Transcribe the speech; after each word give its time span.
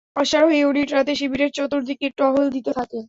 অশ্বারোহী 0.15 0.57
ইউনিট 0.59 0.89
রাতে 0.91 1.13
শিবিরের 1.19 1.51
চতুর্দিকে 1.57 2.07
টহল 2.19 2.45
দিতে 2.55 2.71
থাকে। 2.77 2.99